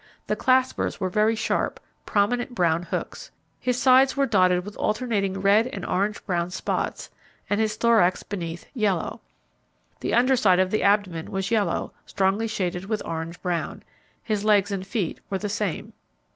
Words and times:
The 0.25 0.35
claspers 0.35 0.99
were 0.99 1.09
very 1.11 1.35
sharp, 1.35 1.79
prominent 2.07 2.55
brown 2.55 2.81
hooks. 2.81 3.29
His 3.59 3.79
sides 3.79 4.17
were 4.17 4.25
dotted 4.25 4.65
with 4.65 4.75
alternating 4.77 5.39
red 5.41 5.67
and 5.67 5.85
orangebrown 5.85 6.49
spots, 6.49 7.11
and 7.47 7.61
his 7.61 7.75
thorax 7.75 8.23
beneath, 8.23 8.65
yellow. 8.73 9.21
The 9.99 10.15
under 10.15 10.35
side 10.35 10.57
of 10.57 10.71
the 10.71 10.81
abdomen 10.81 11.29
was 11.29 11.51
yellow, 11.51 11.93
strongly 12.07 12.47
shaded 12.47 12.85
with 12.85 13.03
orange 13.05 13.39
brown. 13.43 13.83
His 14.23 14.43
legs 14.43 14.71
and 14.71 14.87
feet 14.87 15.19
were 15.29 15.37
the 15.37 15.49
same. 15.49 15.93